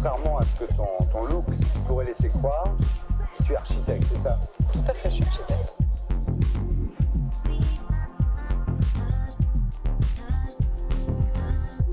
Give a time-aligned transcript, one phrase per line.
[0.00, 1.44] contrairement à ce que ton, ton look
[1.88, 2.76] pourrait laisser croire,
[3.44, 4.38] tu es architecte, c'est ça?
[4.72, 5.76] Tout à fait, je suis architecte.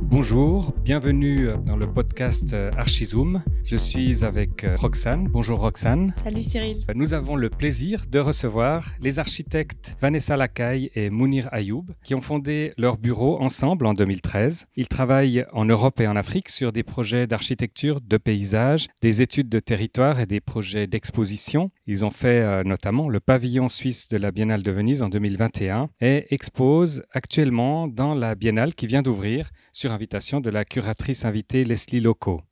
[0.04, 3.42] Bonjour, bienvenue dans le podcast Archizoom.
[3.66, 5.28] Je suis avec euh, Roxane.
[5.28, 6.14] Bonjour Roxane.
[6.14, 6.84] Salut Cyril.
[6.94, 12.22] Nous avons le plaisir de recevoir les architectes Vanessa Lacaille et Mounir Ayoub qui ont
[12.22, 14.68] fondé leur bureau ensemble en 2013.
[14.76, 19.50] Ils travaillent en Europe et en Afrique sur des projets d'architecture, de paysage, des études
[19.50, 21.72] de territoire et des projets d'exposition.
[21.88, 25.90] Ils ont fait euh, notamment le pavillon suisse de la Biennale de Venise en 2021
[26.02, 31.64] et exposent actuellement dans la Biennale qui vient d'ouvrir sur invitation de la curatrice invitée
[31.64, 32.44] Leslie Loco.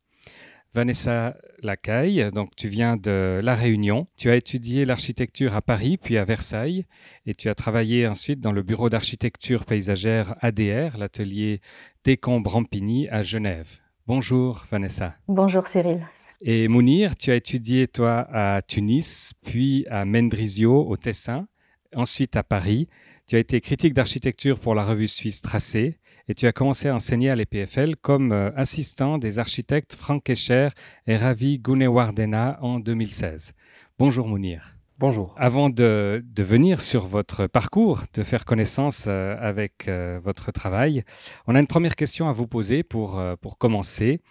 [0.75, 4.07] Vanessa Lacaille, donc tu viens de La Réunion.
[4.17, 6.85] Tu as étudié l'architecture à Paris puis à Versailles
[7.27, 11.61] et tu as travaillé ensuite dans le bureau d'architecture paysagère ADR, l'atelier
[12.03, 13.77] Décombre-Rampigny à Genève.
[14.07, 15.15] Bonjour Vanessa.
[15.27, 16.07] Bonjour Cyril.
[16.41, 21.47] Et Mounir, tu as étudié toi à Tunis, puis à Mendrisio au Tessin,
[21.95, 22.89] ensuite à Paris.
[23.27, 26.95] Tu as été critique d'architecture pour la revue suisse Tracé et tu as commencé à
[26.95, 30.69] enseigner à l'EPFL comme euh, assistant des architectes Frank Escher
[31.07, 33.53] et Ravi Gunewardena en 2016.
[33.99, 34.75] Bonjour Mounir.
[34.99, 35.33] Bonjour.
[35.37, 41.03] Avant de, de, venir sur votre parcours, de faire connaissance euh, avec euh, votre travail,
[41.47, 44.21] on a une première question à vous poser pour, euh, pour commencer.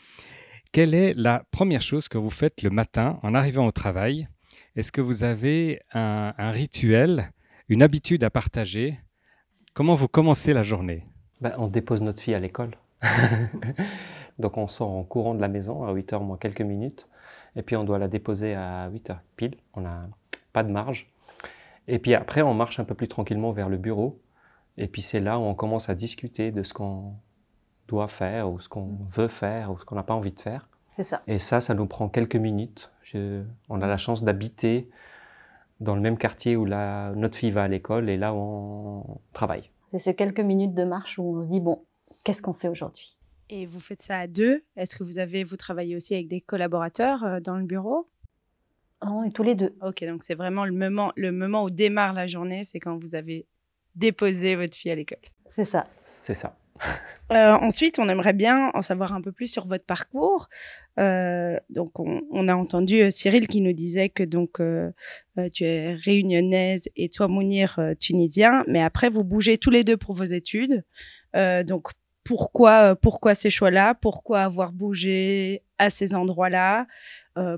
[0.72, 4.28] Quelle est la première chose que vous faites le matin en arrivant au travail?
[4.76, 7.32] Est-ce que vous avez un, un rituel,
[7.68, 8.94] une habitude à partager?
[9.74, 11.04] Comment vous commencez la journée?
[11.42, 12.70] Ben, On dépose notre fille à l'école.
[14.38, 17.08] Donc on sort en courant de la maison à 8h moins quelques minutes.
[17.56, 19.56] Et puis on doit la déposer à 8h pile.
[19.74, 20.08] On n'a
[20.52, 21.10] pas de marge.
[21.88, 24.20] Et puis après on marche un peu plus tranquillement vers le bureau.
[24.78, 27.14] Et puis c'est là où on commence à discuter de ce qu'on
[27.88, 30.68] doit faire ou ce qu'on veut faire ou ce qu'on n'a pas envie de faire.
[30.96, 31.22] C'est ça.
[31.26, 32.90] Et ça, ça nous prend quelques minutes.
[33.02, 34.88] Je, on a la chance d'habiter
[35.80, 39.20] dans le même quartier où la, notre fille va à l'école et là où on
[39.32, 39.71] travaille.
[39.92, 41.84] C'est ces quelques minutes de marche où on se dit, bon,
[42.24, 43.18] qu'est-ce qu'on fait aujourd'hui?
[43.50, 46.40] Et vous faites ça à deux Est-ce que vous avez, vous travaillez aussi avec des
[46.40, 48.08] collaborateurs euh, dans le bureau?
[49.02, 49.76] On est tous les deux.
[49.82, 53.14] Ok, donc c'est vraiment le moment, le moment où démarre la journée, c'est quand vous
[53.14, 53.46] avez
[53.94, 55.18] déposé votre fille à l'école.
[55.50, 55.86] C'est ça.
[56.02, 56.56] C'est ça.
[57.30, 60.48] Euh, ensuite, on aimerait bien en savoir un peu plus sur votre parcours.
[60.98, 64.90] Euh, donc, on, a entendu euh, Cyril qui nous disait que donc euh,
[65.52, 70.14] tu es réunionnaise et toi Mounir tunisien, mais après vous bougez tous les deux pour
[70.14, 70.84] vos études.
[71.34, 71.88] Donc,
[72.24, 73.94] pourquoi pourquoi ces choix-là?
[73.94, 76.86] Pourquoi avoir bougé à ces endroits-là?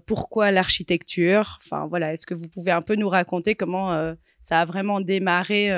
[0.06, 1.58] Pourquoi l'architecture?
[1.60, 5.70] Enfin voilà, est-ce que vous pouvez un peu nous raconter comment ça a vraiment démarré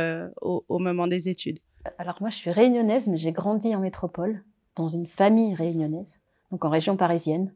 [0.42, 1.58] au moment des études?
[1.98, 4.44] Alors moi, je suis réunionnaise, mais j'ai grandi en métropole,
[4.74, 6.20] dans une famille réunionnaise,
[6.50, 7.52] donc en région parisienne.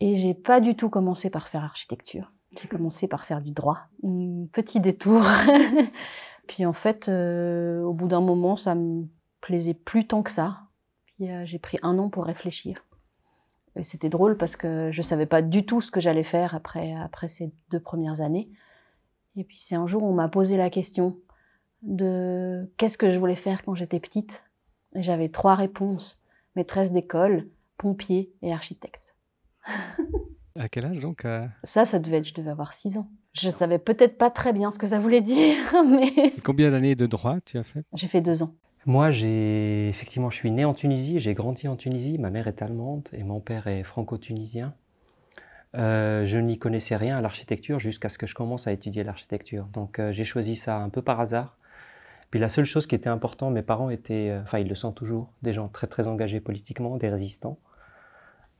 [0.00, 2.32] Et j'ai pas du tout commencé par faire architecture.
[2.60, 3.78] J'ai commencé par faire du droit.
[4.04, 5.22] Un petit détour.
[6.48, 9.06] Puis en fait, euh, au bout d'un moment, ça me
[9.40, 10.60] plaisait plus tant que ça.
[11.06, 12.84] Puis euh, j'ai pris un an pour réfléchir.
[13.76, 16.94] Et c'était drôle parce que je savais pas du tout ce que j'allais faire après,
[16.94, 18.50] après ces deux premières années.
[19.36, 21.16] Et puis c'est un jour où on m'a posé la question
[21.80, 24.44] de qu'est-ce que je voulais faire quand j'étais petite.
[24.94, 26.18] Et j'avais trois réponses
[26.54, 27.48] maîtresse d'école,
[27.82, 29.16] pompier et architecte.
[30.56, 31.44] à quel âge donc euh...
[31.64, 33.08] Ça, ça devait être, je devais avoir six ans.
[33.32, 35.56] Je savais peut-être pas très bien ce que ça voulait dire,
[35.88, 36.12] mais.
[36.36, 37.84] Et combien d'années de droit tu as fait?
[37.94, 38.54] J'ai fait deux ans.
[38.86, 42.18] Moi, j'ai effectivement, je suis né en Tunisie, j'ai grandi en Tunisie.
[42.18, 44.74] Ma mère est allemande et mon père est franco-tunisien.
[45.74, 49.66] Euh, je n'y connaissais rien à l'architecture jusqu'à ce que je commence à étudier l'architecture.
[49.72, 51.56] Donc, euh, j'ai choisi ça un peu par hasard.
[52.30, 55.32] Puis la seule chose qui était importante, mes parents étaient, enfin ils le sont toujours,
[55.42, 57.58] des gens très très engagés politiquement, des résistants.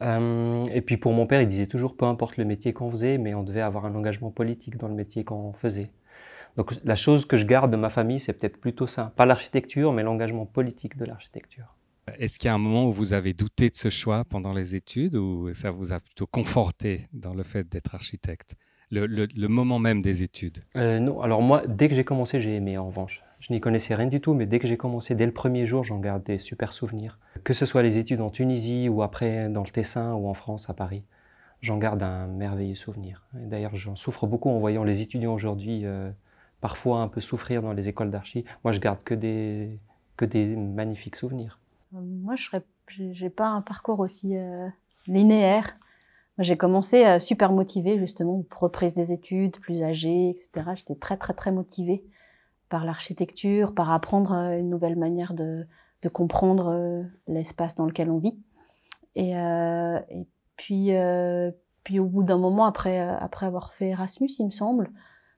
[0.02, 3.18] Euh, et puis pour mon père, il disait toujours, peu importe le métier qu'on faisait,
[3.18, 5.90] mais on devait avoir un engagement politique dans le métier qu'on faisait.
[6.56, 9.12] Donc la chose que je garde de ma famille, c'est peut-être plutôt ça.
[9.16, 11.76] Pas l'architecture, mais l'engagement politique de l'architecture.
[12.18, 14.74] Est-ce qu'il y a un moment où vous avez douté de ce choix pendant les
[14.74, 18.56] études ou ça vous a plutôt conforté dans le fait d'être architecte?
[18.90, 20.58] Le, le, le, moment même des études?
[20.76, 23.22] Euh, Non, alors moi, dès que j'ai commencé, j'ai aimé en revanche.
[23.42, 25.82] Je n'y connaissais rien du tout, mais dès que j'ai commencé, dès le premier jour,
[25.82, 27.18] j'en garde des super souvenirs.
[27.42, 30.70] Que ce soit les études en Tunisie ou après dans le Tessin ou en France,
[30.70, 31.02] à Paris,
[31.60, 33.24] j'en garde un merveilleux souvenir.
[33.32, 36.08] D'ailleurs, j'en souffre beaucoup en voyant les étudiants aujourd'hui euh,
[36.60, 38.44] parfois un peu souffrir dans les écoles d'archi.
[38.62, 39.76] Moi, je garde que des,
[40.16, 41.58] que des magnifiques souvenirs.
[41.90, 44.68] Moi, je n'ai pas un parcours aussi euh,
[45.08, 45.76] linéaire.
[46.38, 50.76] J'ai commencé euh, super motivée, justement, reprise des études, plus âgée, etc.
[50.76, 52.04] J'étais très, très, très motivée
[52.72, 55.66] par l'architecture, par apprendre une nouvelle manière de,
[56.12, 58.36] comprendre l'espace dans lequel on vit.
[59.14, 60.00] Et, euh,
[60.56, 61.50] Puis, euh,
[61.84, 64.90] puis au bout d'un moment, après, euh, après avoir fait Erasmus, il me semble,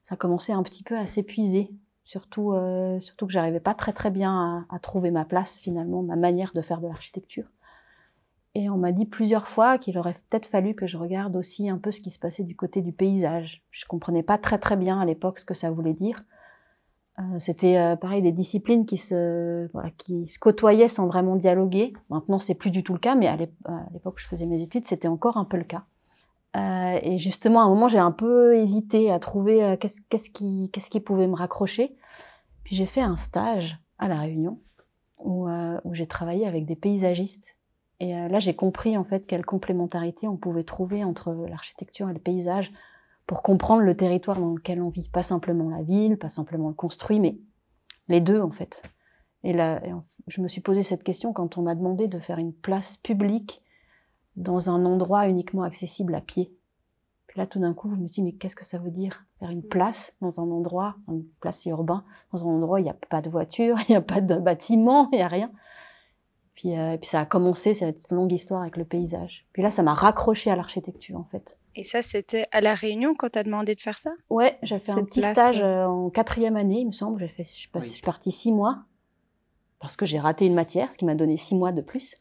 [0.08, 1.70] ça commençait un petit peu à s'épuiser.
[2.04, 6.02] Surtout, euh, surtout que j'arrivais pas très très bien à, à, trouver ma place finalement,
[6.02, 7.46] ma manière de faire de l'architecture.
[8.54, 11.78] Et on m'a dit plusieurs fois qu'il aurait peut-être fallu que je regarde aussi un
[11.78, 13.64] peu ce qui se passait du côté du paysage.
[13.70, 16.22] Je comprenais pas très très bien à l'époque ce que ça voulait dire.
[17.18, 19.68] Euh, C'était euh, pareil des disciplines qui se,
[19.98, 21.92] qui se côtoyaient sans vraiment dialoguer.
[22.10, 24.84] Maintenant, c'est plus du tout le cas, mais à l'époque où je faisais mes études,
[24.84, 25.84] c'était encore un peu le cas.
[26.56, 30.90] Euh, et justement, à un moment, j'ai un peu hésité à trouver qu'est-ce qui, qu'est-ce
[30.90, 31.96] qui pouvait me raccrocher.
[32.64, 34.58] Puis j'ai fait un stage à La Réunion
[35.18, 37.56] où, où j'ai travaillé avec des paysagistes
[38.00, 42.18] et là, j'ai compris en fait quelle complémentarité on pouvait trouver entre l'architecture et le
[42.18, 42.72] paysage
[43.26, 45.08] pour comprendre le territoire dans lequel on vit.
[45.08, 47.36] Pas simplement la ville, pas simplement le construit, mais
[48.08, 48.82] les deux en fait.
[49.42, 49.82] Et là,
[50.26, 53.62] je me suis posé cette question quand on m'a demandé de faire une place publique
[54.36, 56.52] dans un endroit uniquement accessible à pied.
[57.26, 59.50] Puis là, tout d'un coup, je me dis, mais qu'est-ce que ça veut dire Faire
[59.50, 62.96] une place dans un endroit, une place urbain, dans un endroit où il n'y a
[63.10, 65.50] pas de voiture, il n'y a pas de bâtiment, il n'y a rien?
[66.54, 69.46] Puis, euh, puis ça a commencé cette longue histoire avec le paysage.
[69.52, 71.58] Puis là, ça m'a raccroché à l'architecture, en fait.
[71.76, 74.10] Et ça, c'était à La Réunion quand tu as demandé de faire ça?
[74.30, 76.92] Ouais, j'ai fait Cette un petit place, stage euh, euh, en quatrième année, il me
[76.92, 77.20] semble.
[77.20, 77.90] J'ai fait, je suis, passée- Oui.
[77.90, 78.84] je suis partie six mois
[79.80, 82.14] parce que j'ai raté une matière, ce qui m'a donné six mois de plus.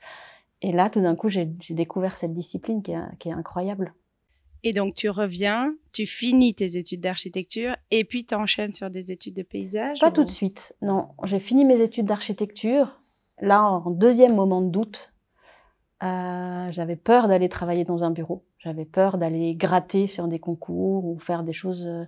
[0.61, 3.93] Et là, tout d'un coup, j'ai j'ai découvert cette discipline qui est, qui est incroyable.
[4.63, 9.11] Et donc, tu reviens, tu finis tes études d'architecture et puis tu enchaînes sur des
[9.11, 11.09] études de paysage Pas ou- tout de suite, non.
[11.25, 12.99] J'ai fini mes études d'architecture.
[13.41, 15.11] Là, en deuxième moment de doute,
[16.01, 18.45] euh, j'avais peur d'aller travailler dans un bureau.
[18.63, 22.05] J'avais peur d'aller gratter sur des concours ou faire des choses euh,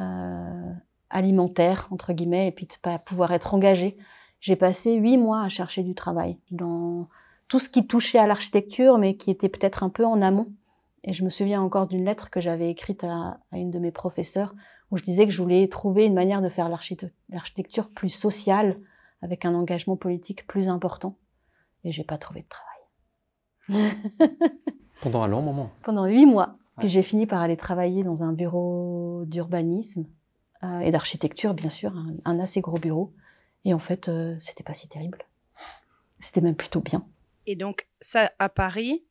[0.00, 0.72] euh,
[1.08, 3.96] alimentaires, entre guillemets, et puis de pas pouvoir être engagée.
[4.40, 7.08] J'ai passé huit mois à chercher du travail dans
[7.46, 10.52] tout ce qui touchait à l'architecture, mais qui était peut-être un peu en amont.
[11.04, 13.92] Et je me souviens encore d'une lettre que j'avais écrite à, à une de mes
[13.92, 14.56] professeurs
[14.90, 18.80] où je disais que je voulais trouver une manière de faire l'archite- l'architecture plus sociale,
[19.22, 21.16] avec un engagement politique plus important.
[21.84, 23.92] Et j'ai pas trouvé de travail.
[25.00, 25.70] Pendant un long moment.
[25.82, 26.56] Pendant huit mois.
[26.78, 26.88] Puis Ouais.
[26.88, 30.06] j'ai fini par aller travailler dans un bureau d'urbanisme
[30.62, 33.12] euh, et d'architecture, bien sûr, un, un assez gros bureau.
[33.64, 35.18] Et en fait, euh, c'était pas si terrible.
[36.20, 37.04] C'était même plutôt bien.
[37.46, 39.04] Et donc, ça à Paris.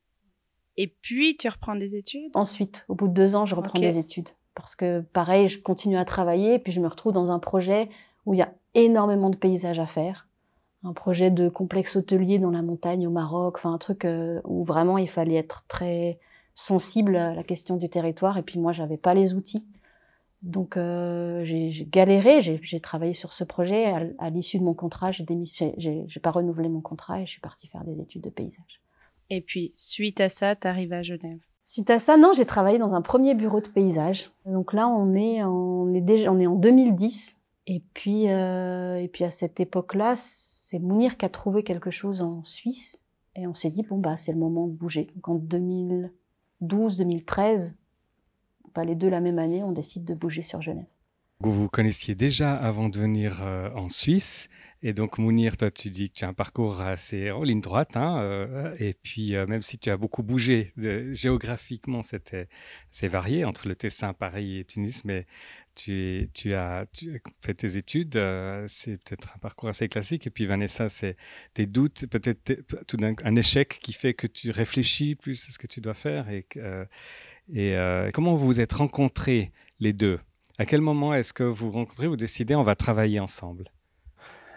[0.78, 2.32] Et puis, tu reprends des études?
[2.36, 4.30] Ensuite, au bout de deux ans, je reprends des études.
[4.56, 7.90] Parce que, pareil, je continue à travailler, puis je me retrouve dans un projet
[8.26, 10.27] où il y a énormément de paysages à faire.
[10.84, 14.64] Un projet de complexe hôtelier dans la montagne au Maroc, enfin un truc euh, où
[14.64, 16.20] vraiment il fallait être très
[16.56, 18.38] sensible à la question du territoire.
[18.38, 19.66] Et puis moi, j'avais pas les outils.
[20.44, 23.86] Donc euh, j'ai galéré, j'ai travaillé sur ce projet.
[24.20, 25.26] À, l'issue de mon contrat, j'ai
[25.78, 28.82] j'ai pas renouvelé mon contrat et je suis partie faire des études de paysage.
[29.30, 31.40] Et puis, suite à ça, tu arrives à Genève.
[31.66, 34.32] Suite à ça, non, j'ai travaillé dans un premier bureau de paysage.
[34.46, 37.38] Donc là, on est, en- on est déjà, on est en 2010.
[37.66, 40.16] Et puis, euh, et puis à cette époque-là,
[40.70, 43.06] c'est Mounir qui a trouvé quelque chose en Suisse.
[43.38, 45.08] Et on s'est dit, bon, bah, c'est le moment de bouger.
[45.16, 47.74] Donc en 2012, 2013,
[48.74, 50.84] pas les deux la même année, on décide de bouger sur Genève.
[51.40, 54.50] Vous vous connaissiez déjà avant de venir euh, en Suisse.
[54.82, 57.96] Et donc, Mounir, toi, tu dis que tu as un parcours assez en ligne droite.
[57.96, 60.74] hein, euh, et puis, euh, même si tu as beaucoup bougé,
[61.12, 65.28] géographiquement, c'est varié entre le Tessin, Paris et Tunis, mais
[65.76, 66.88] tu, tu, as,
[67.42, 68.20] fait tes études.
[68.68, 70.26] c'est peut-être un parcours assez classique.
[70.26, 71.18] Et puis, Vanessa, c'est
[71.54, 72.54] tes doutes, peut-être
[72.88, 75.94] tout d'un un échec qui fait que tu réfléchis plus à ce que tu dois
[75.94, 76.30] faire.
[76.32, 76.88] Et, que,
[77.54, 77.76] et
[78.14, 80.20] comment vous vous êtes rencontrés, les deux?
[80.58, 83.66] À quel moment est-ce que vous rencontrez, vous décidez on va travailler ensemble?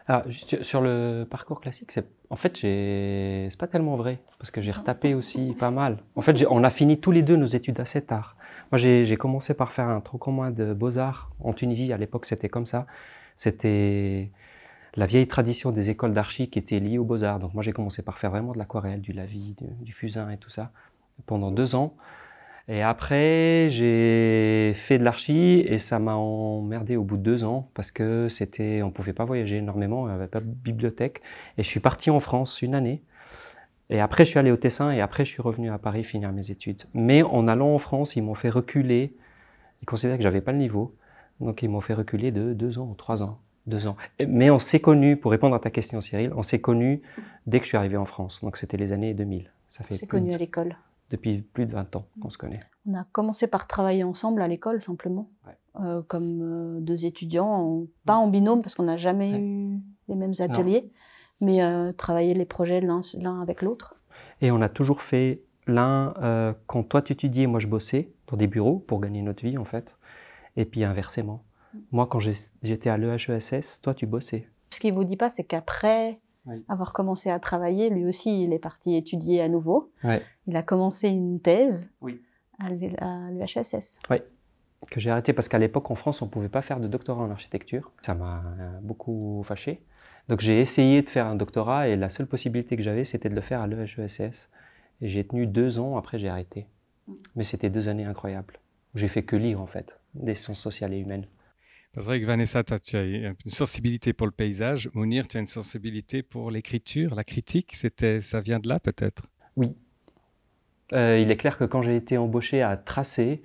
[0.09, 4.73] Ah, sur- le parcours classique, c'est en fait c'est pas tellement vrai parce que j'ai
[4.73, 5.99] retapé aussi pas mal.
[6.17, 8.37] En fait, on a fini tous les deux nos études assez tard.
[8.73, 11.93] Moi, j'ai commencé par faire un tronc commun de beaux-arts en Tunisie.
[11.93, 12.87] À l'époque, c'était comme ça.
[13.37, 14.31] C'était
[14.97, 17.39] la vieille tradition des écoles d'archi qui étaient liées aux beaux-arts.
[17.39, 20.51] Donc moi, j'ai commencé par faire vraiment de l'aquarelle, du lavis, du fusain et tout
[20.51, 20.73] ça
[21.27, 21.95] pendant deux ans.
[22.73, 27.69] Et après, j'ai fait de l'archi et ça m'a emmerdé au bout de deux ans
[27.75, 31.21] parce que c'était, on pouvait pas voyager énormément, il n'y avait pas de bibliothèque.
[31.59, 33.03] Et je suis parti en France une année.
[33.93, 36.31] Et après, je suis allé au Tessin et après, je suis revenu à Paris finir
[36.33, 36.83] mes études.
[36.95, 39.17] Mais en allant en France, ils m'ont fait reculer.
[39.83, 40.95] Ils considéraient que j'avais pas le niveau.
[41.41, 43.41] Donc, ils m'ont fait reculer de deux ans ou trois ans.
[43.67, 43.97] Deux ans.
[44.25, 47.03] Mais on s'est connus, pour répondre à ta question, Cyril, on s'est connus
[47.49, 48.41] dès que je suis arrivé en France.
[48.45, 49.51] Donc, c'était les années 2000.
[49.67, 50.77] Ça fait C'est plus de- connu à l'école.
[51.11, 52.61] Depuis plus de 20 ans qu'on se connaît.
[52.87, 55.53] On a commencé par travailler ensemble à l'école, simplement, Ouais.
[55.85, 59.41] Euh, comme euh, deux étudiants, en- pas en binôme, parce qu'on n'a jamais Ouais.
[59.41, 60.91] eu les mêmes ateliers,
[61.41, 63.03] mais euh, travailler les projets l'un
[63.41, 63.95] avec l'autre.
[64.41, 66.15] Et on a toujours fait L'un,
[66.67, 69.65] quand toi tu étudiais, moi je bossais dans des bureaux pour gagner notre vie en
[69.65, 69.97] fait.
[70.57, 71.45] Et puis inversement.
[71.93, 74.49] Moi, quand j'étais à l'EHESS, toi tu bossais.
[74.71, 76.19] Ce qu'il ne vous dit pas, c'est qu'après
[76.69, 79.93] avoir commencé à travailler, lui aussi, il est parti étudier à nouveau.
[80.51, 81.93] Il a commencé une thèse
[82.59, 84.01] à l'EHESS.
[84.11, 84.17] Oui,
[84.91, 87.23] que j'ai arrêté parce qu'à l'époque en France, on ne pouvait pas faire de doctorat
[87.23, 87.93] en architecture.
[88.03, 88.43] Ça m'a
[88.83, 89.81] beaucoup fâché.
[90.27, 93.35] Donc j'ai essayé de faire un doctorat et la seule possibilité que j'avais, c'était de
[93.37, 94.51] le faire à l'EHESS.
[95.03, 96.67] Et j'ai tenu deux ans, après j'ai arrêté.
[97.07, 97.13] Mm.
[97.37, 98.59] Mais c'était deux années incroyables.
[98.97, 101.27] J'ai fait que lire en fait, des sciences sociales et humaines.
[101.95, 104.91] C'est vrai que Vanessa, toi, tu as une sensibilité pour le paysage.
[104.95, 107.73] Mounir, tu as une sensibilité pour l'écriture, la critique.
[107.75, 109.29] C'était, ça vient de là peut-être?
[109.57, 109.77] Oui.
[110.93, 113.43] Euh, il est clair que quand j'ai été embauché à Tracé,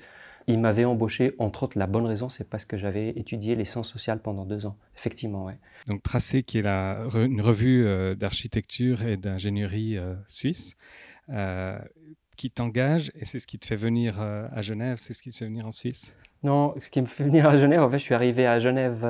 [0.47, 3.89] il m'avait embauché, entre autres, la bonne raison, c'est parce que j'avais étudié les sciences
[3.89, 4.77] sociales pendant deux ans.
[4.95, 5.53] Effectivement, oui.
[5.87, 10.75] Donc Tracé, qui est la, une revue euh, d'architecture et d'ingénierie euh, suisse,
[11.29, 11.79] euh,
[12.37, 15.37] qui t'engage et c'est ce qui te fait venir à Genève, c'est ce qui te
[15.37, 16.17] fait venir en Suisse?
[16.43, 19.01] Non, ce qui me fait venir à Genève, en fait, je suis arrivé à Genève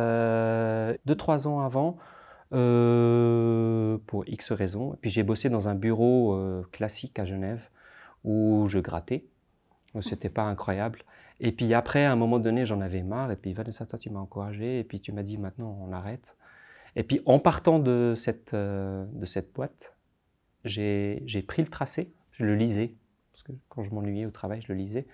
[1.06, 1.98] deux, trois ans avant.
[2.52, 4.94] pour X raisons.
[4.94, 6.40] Et puis j'ai bossé dans un bureau
[6.72, 7.68] classique à Genève
[8.26, 9.26] où je grattais.
[10.02, 11.00] C'était pas incroyable.
[11.40, 13.32] Et puis après, à un moment donné, j'en avais marre.
[13.32, 14.80] Et puis Vanessa, toi, tu m'as encouragé.
[14.80, 16.36] Et puis tu m'as dit, maintenant, on arrête.
[16.98, 19.96] Et puis en partant de cette, euh, de cette boîte,
[20.66, 22.14] j'ai pris le tracé.
[22.32, 22.96] Je le lisais.
[23.32, 25.08] Parce que quand je m'ennuyais au travail, je le lisais.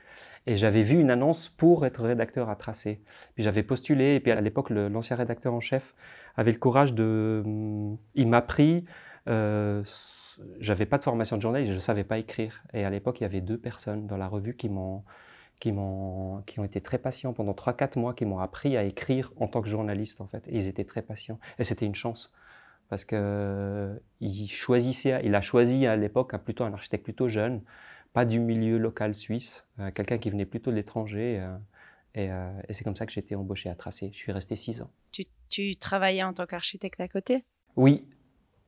[0.48, 3.02] Et j'avais vu une annonce pour être rédacteur à tracé.
[3.36, 4.16] Puis j'avais postulé.
[4.16, 5.94] Et puis à l'époque, l'ancien rédacteur en chef
[6.36, 7.44] avait le courage de.
[7.46, 8.86] Hum, il m'a pris.
[9.28, 9.84] Euh,
[10.60, 12.64] j'avais pas de formation de journaliste, je ne savais pas écrire.
[12.74, 15.04] Et à l'époque, il y avait deux personnes dans la revue qui m'ont
[15.62, 19.32] qui, m'ont, qui ont été très patients pendant 3-4 mois, qui m'ont appris à écrire
[19.38, 20.44] en tant que journaliste, en fait.
[20.48, 21.40] Et ils étaient très patients.
[21.60, 22.34] Et c'était une chance.
[22.90, 27.62] Parce que il choisissait, il a choisi à l'époque un, plutôt un architecte plutôt jeune,
[28.12, 31.40] pas du milieu local suisse, euh, quelqu'un qui venait plutôt de l'étranger.
[31.40, 31.58] Euh,
[32.18, 34.10] euh, et, c'est comme ça que j'ai été embauché à Tracé.
[34.12, 34.92] Je suis resté 6 ans.
[35.12, 37.46] Tu, tu travaillais en tant qu'architecte à côté?
[37.78, 38.06] Oui,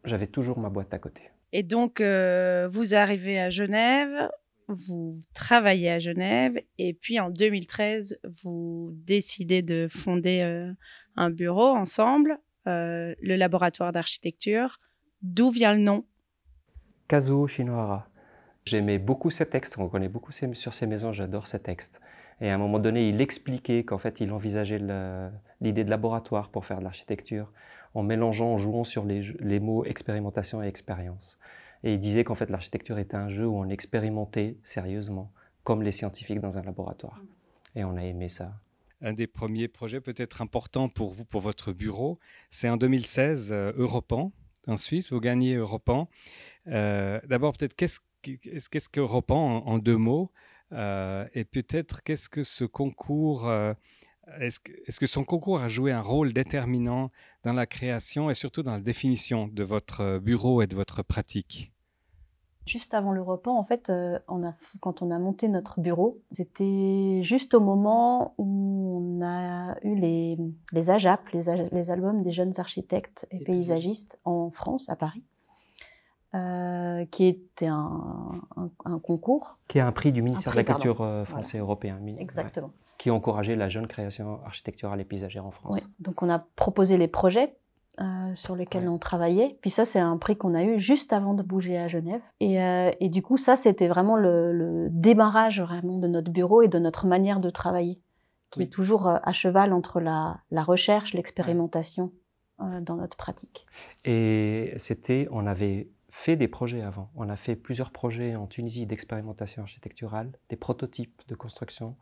[0.06, 1.33] j'avais toujours ma boîte à côté.
[1.54, 4.30] Et donc, vous arrivez à Genève,
[4.68, 10.72] vous travaillez à Genève et puis en 2013, vous décidez de fonder euh,
[11.16, 14.80] un bureau ensemble, euh, le laboratoire d'architecture.
[15.22, 16.06] D'où vient le nom?
[17.08, 18.10] Kazuo Shinohara.
[18.66, 22.00] J'aimais beaucoup ce texte, on connaît beaucoup sur ces maisons, j'adore ce texte.
[22.40, 24.80] Et à un moment donné, il expliquait qu'en fait, il envisageait
[25.60, 27.52] l'idée de laboratoire pour faire de l'architecture,
[27.94, 31.38] en mélangeant, en jouant sur les, mots expérimentation et expérience.
[31.84, 35.32] Et il disait qu'en fait l'architecture était un jeu où on expérimentait sérieusement,
[35.64, 37.22] comme les scientifiques dans un laboratoire.
[37.76, 38.54] Et on a aimé ça.
[39.02, 42.20] Un des premiers projets peut-être importants pour vous, pour votre bureau,
[42.50, 44.32] c'est en 2016, euh, Europan,
[44.68, 45.12] en Suisse.
[45.12, 46.08] Vous gagnez Europan.
[46.68, 50.32] Euh, D'abord, peut-être, qu'est-ce qu'Europan en, deux mots?
[50.72, 53.52] Euh, Et peut-être, qu'est-ce que ce concours...
[54.28, 57.12] Euh, est-ce que, est que, son concours a joué un rôle déterminant
[57.44, 61.74] dans la création et surtout dans la définition de votre bureau et de votre pratique?
[62.66, 66.22] Juste avant le repas, en fait, euh, on a, quand on a monté notre bureau,
[66.32, 70.38] c'était juste au moment où on a eu les,
[70.72, 75.24] les AJAP, les, les albums des jeunes architectes et, paysagistes en France, à Paris,
[76.36, 78.42] euh, qui était un,
[78.86, 79.58] un, concours.
[79.68, 82.00] Qui est un prix du ministère de la Culture euh, français européen.
[82.18, 82.72] Exactement.
[82.98, 85.80] qui encourageait la jeune création architecturale et paysagère en France.
[86.00, 87.56] Donc on a proposé les projets
[88.02, 89.60] euh, sur lesquels on travaillait.
[89.62, 92.22] Puis ça, c'est un prix qu'on a eu juste avant de bouger à Genève.
[92.40, 96.64] Et, euh, et du coup, ça, c'était vraiment le, le, démarrage vraiment de notre bureau
[96.64, 98.00] et de notre manière de travailler,
[98.50, 102.12] qui est toujours à cheval entre la, la recherche, l'expérimentation
[102.82, 103.68] dans notre pratique.
[104.06, 107.10] Et c'était, on avait fait des projets avant.
[107.16, 111.96] On a fait plusieurs projets en Tunisie d'expérimentation architecturale, des prototypes de construction.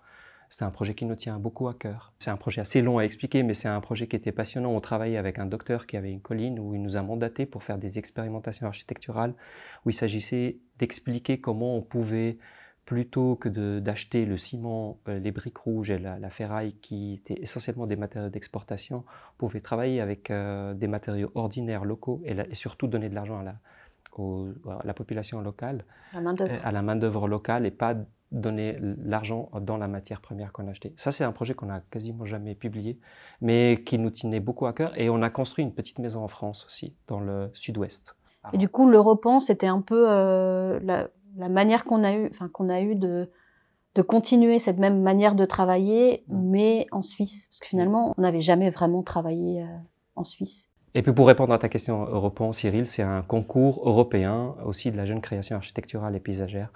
[0.50, 2.12] C'est un projet qui nous tient beaucoup à cœur.
[2.20, 4.72] C'est un projet assez long à expliquer, mais c'est un projet qui était passionnant.
[4.76, 7.64] On travaillait avec un docteur qui avait une colline où il nous a mandaté pour
[7.64, 9.34] faire des expérimentations architecturales,
[9.86, 12.38] où il s'agissait d'expliquer comment on pouvait,
[12.84, 13.48] plutôt que
[13.80, 18.30] d'acheter le ciment, euh, les briques rouges et la, ferraille, qui étaient essentiellement des matériaux
[18.30, 23.16] d'exportation, on pouvait travailler avec euh, des matériaux ordinaires locaux et, et surtout donner de
[23.16, 23.56] l'argent à la,
[24.20, 27.96] à la population locale, à la main-d'œuvre locale et pas
[28.32, 30.94] donner l'argent dans la matière première qu'on a achetée.
[30.96, 33.00] Ça, c'est un projet qu'on a quasiment jamais publié,
[33.42, 34.98] mais qui nous tenait beaucoup à cœur.
[35.00, 38.16] Et on a construit une petite maison en France aussi, dans le sud-ouest.
[38.54, 42.28] Et du coup, le repan, c'était un peu euh, la, la, manière qu'on a eu,
[42.32, 43.30] enfin qu'on a eu de
[43.96, 46.50] de continuer cette même manière de travailler, mmh.
[46.50, 49.68] mais en Suisse, parce que finalement, on n'avait jamais vraiment travaillé euh,
[50.16, 50.70] en Suisse.
[50.94, 54.98] Et puis pour répondre à ta question, Europan, Cyril, c'est un concours européen aussi de
[54.98, 56.72] la jeune création architecturale et paysagère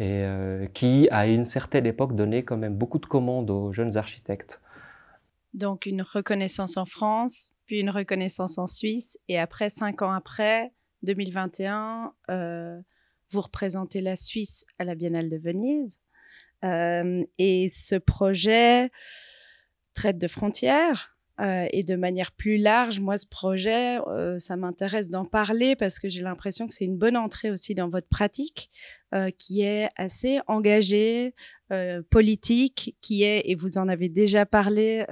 [0.00, 0.26] et
[0.74, 4.60] qui, à une certaine époque, donnait quand même beaucoup de commandes aux jeunes architectes.
[5.52, 10.72] Donc une reconnaissance en France, puis une reconnaissance en Suisse, et après, cinq ans après,
[11.04, 12.12] 2021,
[13.30, 16.00] vous représentez la Suisse à la Biennale de Venise.
[16.64, 18.90] et ce projet
[19.94, 25.10] traite de frontières, euh, et de manière plus large, moi, ce projet, euh, ça m'intéresse
[25.10, 28.70] d'en parler parce que j'ai l'impression que c'est une bonne entrée aussi dans votre pratique
[29.14, 31.34] euh, qui est assez engagée,
[32.08, 35.04] politique, qui est, et vous en avez déjà parlé,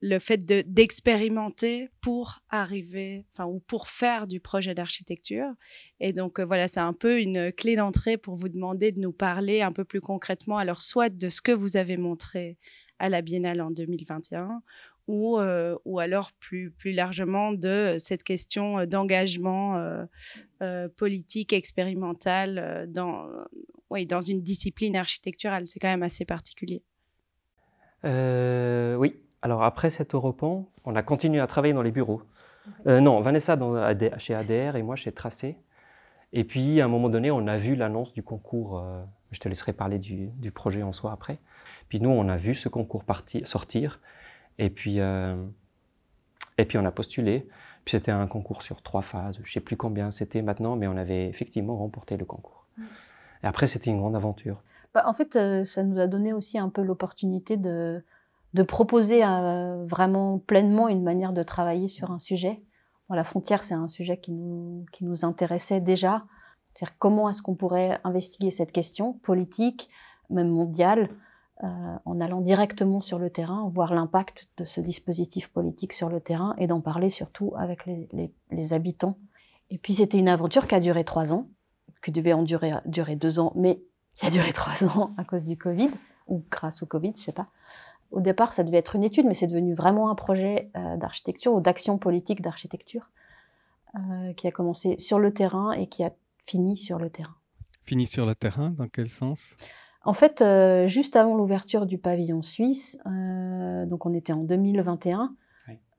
[0.00, 5.46] le fait d'expérimenter pour arriver, enfin, ou pour faire du projet d'architecture.
[6.00, 9.62] Et donc, voilà, c'est un peu une clé d'entrée pour vous demander de nous parler
[9.62, 12.58] un peu plus concrètement, alors soit de ce que vous avez montré
[13.02, 14.62] à la Biennale en 2021,
[15.08, 19.76] ou, euh, ou alors plus, plus largement de cette question euh, d'engagement
[20.60, 23.26] euh, politique expérimental dans,
[23.90, 25.66] oui, dans une discipline architecturale.
[25.66, 26.82] C'est quand même assez particulier.
[28.04, 32.22] oui, alors après cet Europan, on a continué à travailler dans les bureaux.
[32.86, 33.74] non, Vanessa dans,
[34.18, 35.56] chez ADR et moi chez Tracé.
[36.32, 38.80] Et puis à un moment donné, on a vu l'annonce du concours.
[39.32, 41.40] je te laisserai parler du, du, projet en soi après.
[41.88, 43.98] Puis nous, on a vu ce concours partir, sortir.
[44.58, 45.36] Et puis, euh,
[46.58, 47.48] et puis on a postulé.
[47.84, 49.36] Puis c'était un concours sur trois phases.
[49.36, 52.66] Je ne sais plus combien c'était maintenant, mais on avait effectivement remporté le concours.
[53.42, 54.62] Et après, c'était une grande aventure.
[54.94, 58.04] Bah, en fait, euh, ça nous a donné aussi un peu l'opportunité de,
[58.54, 62.62] de proposer euh, vraiment pleinement une manière de travailler sur un sujet.
[63.08, 66.24] la frontière, c'est un sujet qui nous, qui nous intéressait déjà.
[66.72, 69.88] C'est-à-dire comment est-ce qu'on pourrait investiguer cette question politique,
[70.30, 71.10] même mondiale,
[71.62, 71.66] euh,
[72.04, 76.56] en allant directement sur le terrain, voir l'impact de ce dispositif politique sur le terrain
[76.58, 79.16] et d'en parler surtout avec les, habitants.
[79.70, 81.48] Et puis c'était une aventure qui a duré trois ans,
[82.02, 82.80] qui devait en durer,
[83.16, 83.80] deux ans, mais
[84.14, 85.90] qui a duré trois ans à cause du Covid,
[86.26, 87.48] ou grâce au Covid, je sais pas.
[88.10, 91.54] Au départ, ça devait être une étude, mais c'est devenu vraiment un projet euh, d'architecture
[91.54, 93.08] ou d'action politique d'architecture
[93.94, 96.10] euh, qui a commencé sur le terrain et qui a
[96.44, 97.36] fini sur le terrain.
[97.84, 99.56] Fini sur le terrain, dans quel sens?
[100.04, 105.34] En fait, euh, juste avant l'ouverture du pavillon suisse, euh, donc on était en 2021.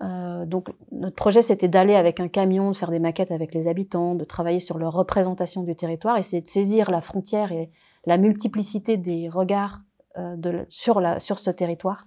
[0.02, 3.70] Euh, donc notre projet c'était d'aller avec un camion, de faire des maquettes avec les
[3.70, 7.70] habitants, de travailler sur leur représentation du territoire, c'est de saisir la frontière et
[8.06, 9.80] la multiplicité des regards
[10.18, 12.06] de, sur, la, sur ce territoire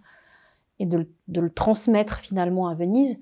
[0.79, 3.19] et de, de, le transmettre finalement à Venise.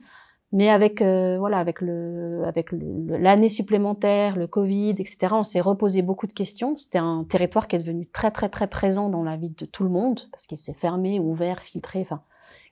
[0.55, 5.27] Mais avec euh, voilà, avec le, avec l'année supplémentaire, le Covid, etc.
[5.33, 6.77] On s'est reposé beaucoup de questions.
[6.77, 9.83] C'était un territoire qui est devenu très très très présent dans la vie de tout
[9.83, 12.23] le monde parce qu'il s'est fermé, ouvert, filtré, enfin,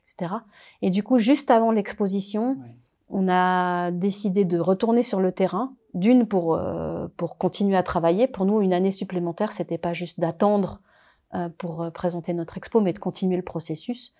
[0.05, 0.33] etc.
[0.81, 2.55] Et du coup, juste avant l'exposition,
[3.09, 5.73] on a décidé de retourner sur le terrain.
[5.93, 8.27] D'une pour euh, pour continuer à travailler.
[8.27, 10.79] Pour nous, une année supplémentaire, c'était pas juste d'attendre
[11.35, 14.15] euh, pour présenter notre expo, mais de continuer le processus.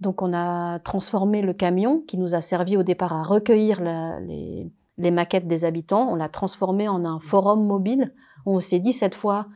[0.00, 5.10] Donc on a transformé le camion qui nous a servi au départ à recueillir les,
[5.10, 8.12] maquettes des habitants, on l'a transformé en un forum mobile.
[8.46, 9.46] On s'est dit cette fois,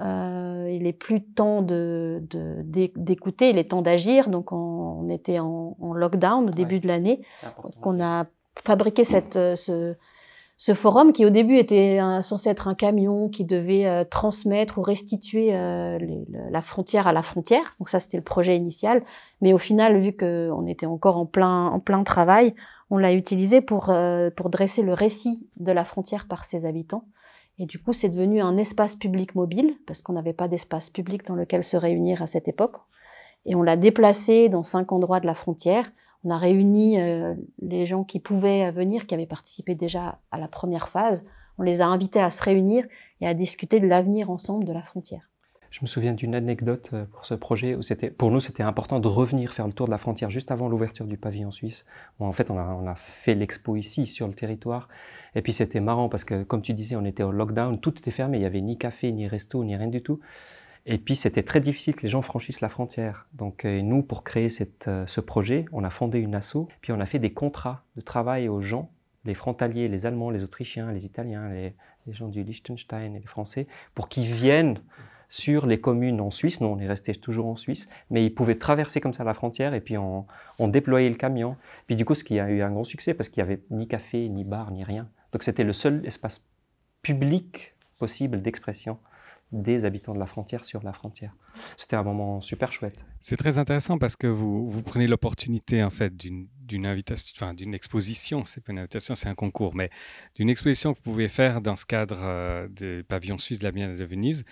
[0.00, 2.22] euh, il est plus temps de,
[2.96, 4.28] d'écouter, il est temps d'agir.
[4.28, 7.22] Donc on, était en, lockdown au début de l'année.
[7.42, 8.26] Donc on a
[8.62, 9.94] fabriqué cette, ce,
[10.60, 14.82] ce forum qui au début était censé être un camion qui devait euh, transmettre ou
[14.82, 16.00] restituer euh,
[16.50, 17.74] la frontière à la frontière.
[17.78, 19.04] Donc ça c'était le projet initial.
[19.40, 22.54] Mais au final, vu qu'on était encore en plein, en plein travail,
[22.90, 27.04] on l'a utilisé pour, euh, pour dresser le récit de la frontière par ses habitants.
[27.60, 31.24] Et du coup, c'est devenu un espace public mobile, parce qu'on n'avait pas d'espace public
[31.26, 32.76] dans lequel se réunir à cette époque.
[33.46, 35.90] Et on l'a déplacé dans cinq endroits de la frontière
[36.24, 40.48] on a réuni euh, les gens qui pouvaient venir, qui avaient participé déjà à la
[40.48, 41.24] première phase.
[41.58, 42.84] On les a invités à se réunir
[43.20, 45.28] et à discuter de l'avenir ensemble de la frontière.
[45.70, 49.00] Je me souviens d'une anecdote euh, pour ce projet où c'était, pour nous, c'était important
[49.00, 51.84] de revenir faire le tour de la frontière juste avant l'ouverture du pavillon suisse.
[52.20, 54.88] en fait, on a, on a fait l'expo ici, sur le territoire.
[55.34, 58.10] Et puis c'était marrant parce que, comme tu disais, on était au lockdown, tout était
[58.10, 58.38] fermé.
[58.38, 60.20] Il n'y avait ni café, ni resto, ni rien du tout.
[60.90, 63.26] Et puis c'était très difficile que les gens franchissent la frontière.
[63.34, 64.48] Donc euh, nous, pour créer
[64.86, 68.00] euh, ce projet, on a fondé une asso, puis on a fait des contrats de
[68.00, 68.90] travail aux gens,
[69.26, 71.74] les frontaliers, les Allemands, les Autrichiens, les Italiens, les,
[72.14, 74.80] gens du Liechtenstein et les Français, pour qu'ils viennent
[75.28, 76.62] sur les communes en Suisse.
[76.62, 79.74] Nous, on est resté toujours en Suisse, mais ils pouvaient traverser comme ça la frontière
[79.74, 80.24] et puis on,
[80.58, 81.58] on déployait le camion.
[81.86, 83.88] Puis du coup, ce qui a eu un grand succès parce qu'il n'y avait ni
[83.88, 85.06] café, ni bar, ni rien.
[85.32, 86.48] Donc c'était le seul espace
[87.02, 88.96] public possible d'expression
[89.52, 91.30] des habitants de la frontière sur la frontière.
[91.76, 93.04] C'était un moment super chouette.
[93.20, 97.74] C'est très intéressant parce que vous, vous prenez l'opportunité en fait d'une invitation, enfin d'une
[97.74, 99.90] exposition, c'est pas une invitation, c'est un concours, mais
[100.34, 103.72] d'une exposition que vous pouvez faire dans ce cadre euh, des pavillons suisses de la
[103.72, 104.44] Biennale de Venise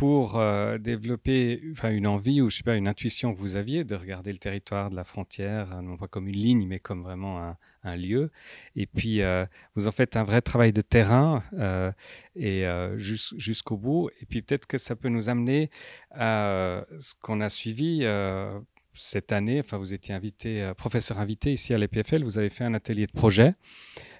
[0.00, 3.94] pour euh, développer une envie ou je sais pas, une intuition que vous aviez de
[3.94, 7.38] regarder le territoire de la frontière, euh, non pas comme une ligne, mais comme vraiment
[7.38, 8.30] un, un lieu.
[8.76, 11.42] Et puis, euh, vous en faites un vrai travail de terrain
[12.34, 12.64] et
[12.96, 14.08] jusqu'au bout.
[14.22, 15.68] Et puis, peut-être que ça peut nous amener
[16.12, 18.06] à ce qu'on a suivi
[18.94, 19.60] cette année.
[19.60, 22.24] Enfin, vous étiez invité, professeur invité ici à l'EPFL.
[22.24, 23.52] Vous avez fait un atelier de projet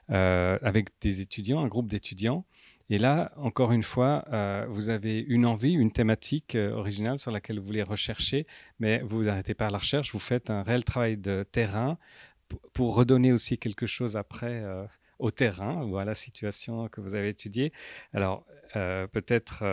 [0.08, 2.44] avec des étudiants, un groupe d'étudiants.
[2.92, 7.30] Et là, encore une fois, euh, vous avez une envie, une thématique euh, originale sur
[7.30, 8.48] laquelle vous voulez rechercher,
[8.80, 11.98] mais vous vous arrêtez pas à la recherche, vous faites un réel travail de terrain
[12.72, 14.84] pour redonner aussi quelque chose après euh,
[15.20, 17.72] au terrain ou à la situation que vous avez étudiée.
[18.12, 19.64] Alors, peut-être,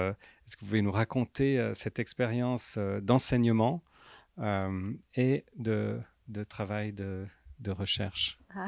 [0.46, 3.82] est-ce que vous pouvez nous raconter cette expérience d'enseignement
[5.16, 7.26] et de, de travail de,
[7.60, 8.40] de recherche?
[8.54, 8.68] Ah.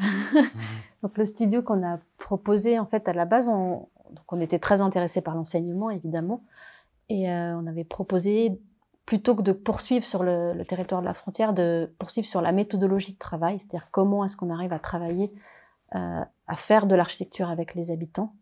[1.03, 4.59] Donc le studio qu'on a proposé, en fait, à la base, on, donc on était
[4.59, 6.43] très intéressé par l'enseignement, évidemment,
[7.09, 8.61] et euh, on avait proposé,
[9.05, 13.13] plutôt que de poursuivre sur le, territoire de la frontière, de poursuivre sur la méthodologie
[13.13, 15.33] de travail, c'est-à-dire comment est-ce qu'on arrive à travailler,
[15.95, 18.33] euh, à faire de l'architecture avec les habitants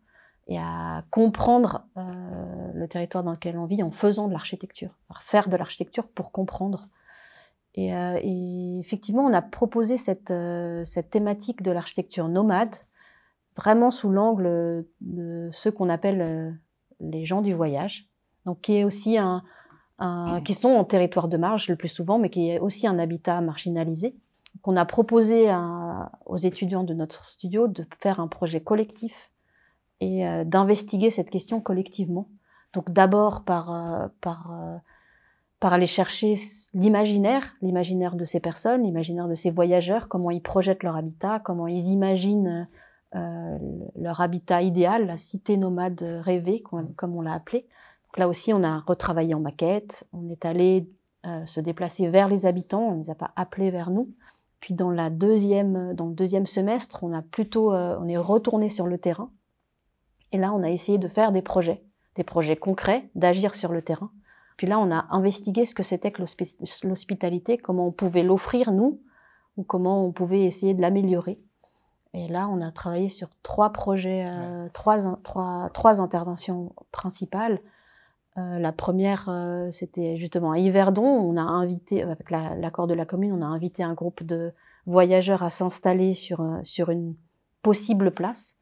[0.46, 5.48] et à comprendre euh, le territoire dans lequel on vit en faisant de l'architecture, faire
[5.48, 6.88] de l'architecture pour comprendre.
[7.74, 10.32] Et, effectivement, on a proposé cette
[11.10, 12.74] thématique de l'architecture nomade
[13.58, 16.50] vraiment sous l'angle de ce qu'on appelle euh,
[17.00, 18.08] les gens du voyage,
[18.46, 19.42] donc qui est aussi un,
[20.44, 23.40] qui sont en territoire de marge le plus souvent, mais qui est aussi un habitat
[23.40, 24.14] marginalisé.
[24.62, 25.52] Qu'on a proposé
[26.26, 29.30] aux étudiants de notre studio de faire un projet collectif
[30.00, 32.28] et euh, d'investiguer cette question collectivement.
[32.72, 34.52] Donc d'abord par, euh, par,
[35.60, 36.36] par aller chercher
[36.74, 41.66] l'imaginaire, l'imaginaire de ces personnes, l'imaginaire de ces voyageurs, comment ils projettent leur habitat, comment
[41.66, 42.64] ils imaginent euh,
[43.12, 46.62] leur habitat idéal, la cité nomade rêvée,
[46.96, 47.66] comme on l'a appelé.
[48.16, 50.88] là aussi, on a retravaillé en maquette, on est allé
[51.26, 54.08] euh, se déplacer vers les habitants, on ne les a pas appelés vers nous.
[54.60, 58.70] Puis dans, la deuxième, dans le deuxième semestre, on, a plutôt, euh, on est retourné
[58.70, 59.30] sur le terrain.
[60.30, 61.82] Et là, on a essayé de faire des projets,
[62.14, 64.12] des projets concrets, d'agir sur le terrain.
[64.56, 66.22] Puis là, on a investigué ce que c'était que
[66.84, 69.00] l'hospitalité, comment on pouvait l'offrir, nous,
[69.56, 71.40] ou comment on pouvait essayer de l'améliorer.
[72.14, 77.60] Et là, on a travaillé sur trois projets, euh, trois, trois, trois, interventions principales.
[78.38, 81.04] Euh, la première, euh, c'était justement à Yverdon.
[81.04, 84.52] On a invité, avec l'accord de la commune, on a invité un groupe de
[84.86, 87.14] voyageurs à s'installer sur, sur une
[87.62, 88.56] possible place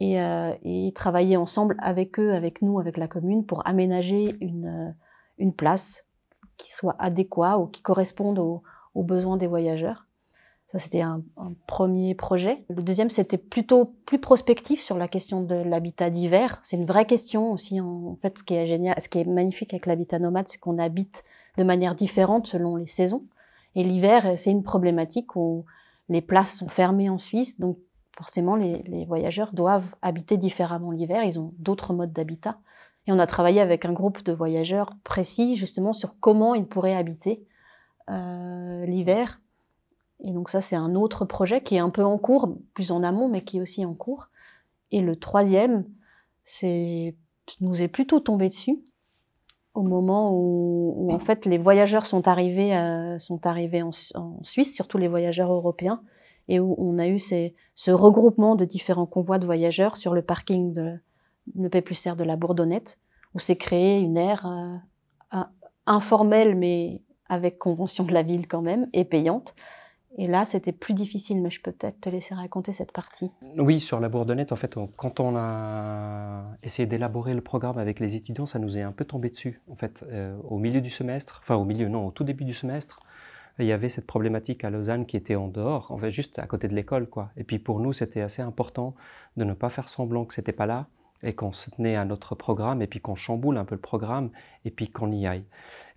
[0.00, 0.16] et,
[0.62, 4.94] et, travailler ensemble avec eux, avec nous, avec la commune, pour aménager une,
[5.36, 6.04] une place
[6.56, 10.07] qui soit adéquate ou qui corresponde aux besoins des voyageurs.
[10.72, 11.22] Ça, c'était un,
[11.66, 12.64] premier projet.
[12.68, 16.60] Le deuxième, c'était plutôt plus prospectif sur la question de l'habitat d'hiver.
[16.62, 17.80] C'est une vraie question aussi.
[17.80, 20.78] En fait, ce qui est génial, ce qui est magnifique avec l'habitat nomade, c'est qu'on
[20.78, 21.24] habite
[21.56, 23.24] de manière différente selon les saisons.
[23.76, 25.64] Et l'hiver, c'est une problématique où
[26.10, 27.78] les places sont fermées en Suisse, donc
[28.18, 31.22] forcément, les, voyageurs doivent habiter différemment l'hiver.
[31.24, 32.58] Ils ont d'autres modes d'habitat.
[33.06, 36.96] Et on a travaillé avec un groupe de voyageurs précis, justement, sur comment ils pourraient
[36.96, 37.46] habiter
[38.10, 39.40] euh, l'hiver
[40.20, 43.02] et donc ça, c'est un autre projet qui est un peu en cours, plus en
[43.02, 44.28] amont, mais qui est aussi en cours.
[44.90, 45.84] Et le troisième,
[46.44, 47.14] c'est
[47.60, 48.78] nous est plutôt tombé dessus
[49.74, 53.92] au moment où, en fait les voyageurs sont arrivés, euh, sont arrivés en,
[54.42, 56.02] Suisse, surtout les voyageurs européens,
[56.48, 60.74] et où on a eu ce regroupement de différents convois de voyageurs sur le parking
[60.74, 60.98] de
[61.54, 62.98] le plus de la Bourdonnette,
[63.34, 64.46] où s'est créé une aire
[65.32, 65.44] euh,
[65.86, 69.54] informelle mais avec convention de la ville quand même et payante,
[70.16, 73.30] et là, c'était plus difficile, mais je peux peut-être te laisser raconter cette partie.
[73.58, 78.16] Oui, sur la Bourdonnette, en fait, quand on a essayé d'élaborer le programme avec les
[78.16, 79.60] étudiants, ça nous est un peu tombé dessus.
[79.70, 82.54] En fait, euh, au milieu du semestre, enfin au milieu, non, au tout début du
[82.54, 83.00] semestre,
[83.58, 86.46] il y avait cette problématique à Lausanne qui était en dehors, en fait, juste à
[86.46, 87.30] côté de l'école, quoi.
[87.36, 88.94] Et puis pour nous, c'était assez important
[89.36, 90.86] de ne pas faire semblant que c'était pas là
[91.22, 94.30] et qu'on se tenait à notre programme et puis qu'on chamboule un peu le programme
[94.64, 95.44] et puis qu'on y aille.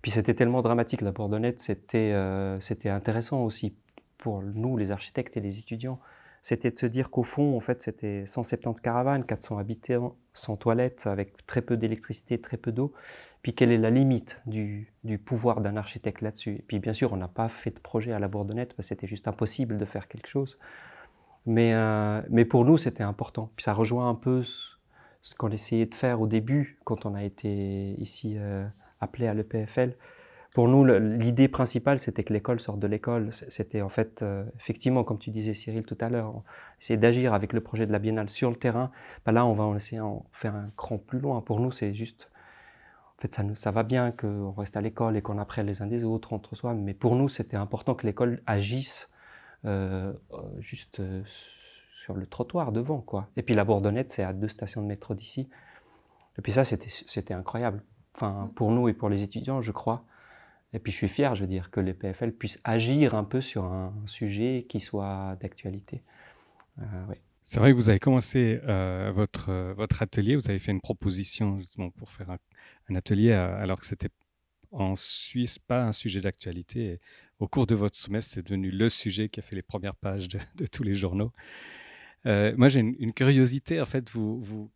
[0.02, 3.76] Puis c'était tellement dramatique la Bourdonnette, c'était euh, c'était intéressant aussi
[4.22, 5.98] pour nous, les architectes et les étudiants,
[6.42, 11.08] c'était de se dire qu'au fond, en fait, c'était 170 caravanes, 400 habitants, sans toilettes,
[11.08, 12.92] avec très peu d'électricité, très peu d'eau.
[13.42, 14.92] Puis quelle est la limite du,
[15.24, 16.54] pouvoir d'un architecte là-dessus?
[16.54, 18.94] Et puis bien sûr, on n'a pas fait de projet à la Bourdonnette, parce que
[18.94, 20.56] c'était juste impossible de faire quelque chose.
[21.44, 23.50] Mais, euh, pour nous, c'était important.
[23.56, 27.24] Puis ça rejoint un peu ce, qu'on essayait de faire au début, quand on a
[27.24, 28.64] été ici euh,
[29.00, 29.96] appelé à l'EPFL
[30.52, 33.32] pour nous, l'idée principale, c'était que l'école sorte de l'école.
[33.32, 36.42] C'était en fait, euh, effectivement, comme tu disais Cyril tout à l'heure,
[36.78, 38.90] c'est d'agir avec le projet de la Biennale sur le terrain.
[39.26, 41.40] Là, on va essayer en faire un cran plus loin.
[41.40, 42.30] Pour nous, c'est juste
[43.22, 46.32] fait, ça, va bien qu'on reste à l'école et qu'on apprenne les uns des autres
[46.32, 49.10] entre soi, mais pour nous, c'était important que l'école agisse
[49.64, 50.12] euh,
[50.58, 51.22] juste euh,
[52.04, 53.28] sur le trottoir devant, quoi.
[53.36, 55.48] Et puis la Bourdonnette, c'est à deux stations de métro d'ici.
[56.38, 57.82] Et puis ça, c'était incroyable.
[58.14, 60.04] Enfin, pour nous et pour les étudiants, je crois.
[60.74, 63.40] Et puis je suis fier, je veux dire, que les PFL puissent agir un peu
[63.40, 66.02] sur un sujet qui soit d'actualité.
[66.78, 66.84] Euh,
[67.42, 70.80] C'est vrai que vous avez commencé euh, votre, euh, votre atelier, vous avez fait une
[70.80, 71.58] proposition
[71.96, 74.10] pour faire un, atelier alors que c'était
[74.70, 77.00] en Suisse pas un sujet d'actualité.
[77.38, 80.28] Au cours de votre semestre, c'est devenu le sujet qui a fait les premières pages
[80.28, 81.32] de tous les journaux.
[82.26, 83.80] Euh, moi, j'ai une, une, curiosité.
[83.80, 84.70] En fait, vous, vous,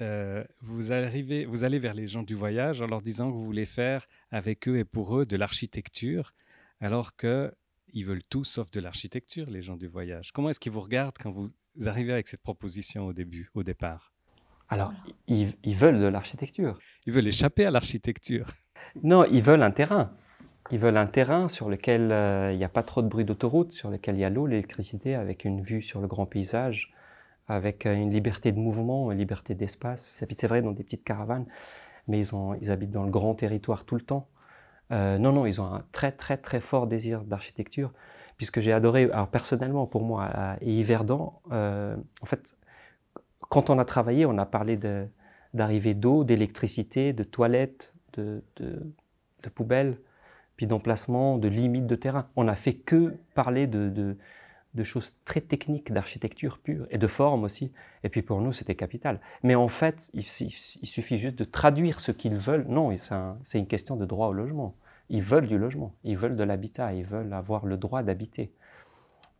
[0.00, 3.44] euh, vous, arrivez, vous allez vers les gens du voyage en leur disant que vous
[3.44, 6.32] voulez faire avec eux et pour eux de l'architecture,
[6.80, 10.32] alors qu'ils veulent tout sauf de l'architecture, les gens du voyage.
[10.32, 11.50] Comment est-ce qu'ils vous regardent quand vous
[11.86, 14.12] arrivez avec cette proposition au début, au départ?
[14.68, 14.92] Alors,
[15.26, 16.78] ils, ils veulent de l'architecture.
[17.06, 18.46] Ils veulent échapper à l'architecture.
[19.02, 20.12] Non, ils veulent un terrain.
[20.72, 23.72] Ils veulent un terrain sur lequel euh, il n'y a pas trop de bruit d'autoroute,
[23.72, 26.92] sur lequel il y a l'eau, l'électricité, avec une vue sur le grand paysage,
[27.48, 30.16] avec euh, une liberté de mouvement, une liberté d'espace.
[30.18, 31.46] Ils habitent, c'est vrai, dans des petites caravanes,
[32.06, 34.28] mais ils, habitent dans le grand territoire tout le temps.
[34.92, 37.92] Euh, non, non, ils ont un très, très, très fort désir d'architecture,
[38.36, 42.54] puisque j'ai adoré, alors personnellement, pour moi, à Yverdon, euh, en fait,
[43.48, 44.78] quand on a travaillé, on a parlé
[45.54, 48.42] d'arrivée d'eau, d'électricité, de toilettes, de
[49.54, 49.98] poubelles,
[50.60, 52.26] puis d'emplacement, de limites de terrain.
[52.36, 54.18] On n'a fait que parler de, de,
[54.74, 57.72] de choses très techniques, d'architecture pure et de forme aussi.
[58.04, 59.20] Et puis pour nous, c'était capital.
[59.42, 62.66] Mais en fait, il, il, suffit juste de traduire ce qu'ils veulent.
[62.68, 64.74] Non, c'est un, une question de droit au logement.
[65.08, 68.52] Ils veulent du logement, ils veulent de l'habitat, ils veulent avoir le droit d'habiter.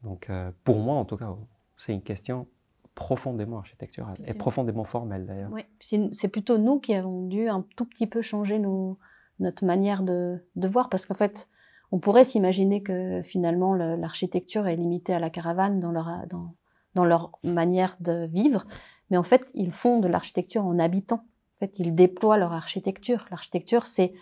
[0.02, 1.36] Donc euh, pour moi, en tout cas,
[1.76, 2.46] c'est une question
[2.94, 5.50] profondément architecturale et profondément formelle d'ailleurs.
[5.52, 5.66] Oui,
[6.12, 8.98] c'est plutôt nous qui avons dû un tout petit peu changer nos,
[9.40, 11.48] notre manière de, de voir, parce qu'en fait,
[11.92, 16.54] on pourrait s'imaginer que finalement l'architecture est limitée à la caravane dans leur, dans,
[16.94, 18.64] dans leur manière de vivre,
[19.10, 21.16] mais en fait, ils font de l'architecture en habitant.
[21.56, 23.26] En fait, ils déploient leur architecture.
[23.30, 24.14] L'architecture, c'est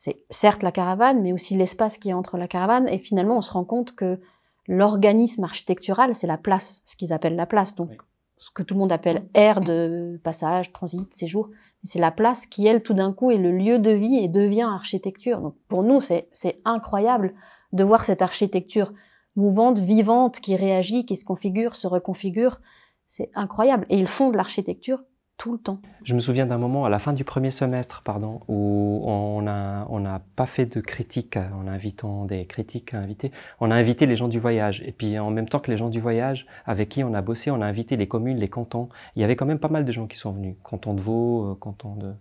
[0.00, 2.88] c'est certes la caravane, mais aussi l'espace qui est entre la caravane.
[2.88, 4.18] Et finalement, on se rend compte que
[4.66, 7.74] l'organisme architectural, c'est la place, ce qu'ils appellent la place.
[7.74, 8.00] Donc,
[8.38, 11.50] ce que tout le monde appelle aire de passage, transit, séjour.
[11.82, 14.68] C'est la place qui, elle, tout d'un coup, est le lieu de vie et devient
[14.70, 15.40] architecture.
[15.40, 17.34] Donc, pour nous, c'est incroyable
[17.72, 18.92] de voir cette architecture
[19.36, 22.60] mouvante, vivante, qui réagit, qui se configure, se reconfigure.
[23.06, 23.86] C'est incroyable.
[23.88, 25.02] Et ils font de l'architecture
[25.40, 25.80] tout le temps.
[26.04, 29.86] Je me souviens d'un moment à la fin du premier semestre, pardon, où on n'a
[29.88, 33.32] on a pas fait de critique en invitant des critiques à inviter.
[33.58, 34.82] On a invité les gens du voyage.
[34.84, 37.50] Et puis en même temps que les gens du voyage, avec qui on a bossé,
[37.50, 38.90] on a invité les communes, les cantons.
[39.16, 40.56] Il y avait quand même pas mal de gens qui sont venus.
[40.62, 42.12] Canton de Vaud, euh, canton de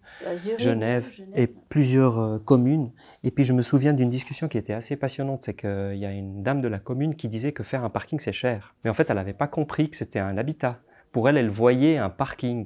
[0.58, 2.89] Genève, Genève, et plusieurs euh, communes.
[3.25, 5.43] Et puis je me souviens d'une discussion qui était assez passionnante.
[5.43, 8.17] C'est qu'il y a une dame de la commune qui disait que faire un parking
[8.21, 8.75] c'est cher.
[8.86, 10.79] Mais en fait, elle n'avait pas compris que c'était un habitat.
[11.12, 12.65] Pour elle, elle voyait un parking.